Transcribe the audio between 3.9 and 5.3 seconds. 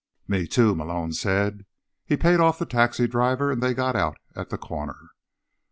out at the corner.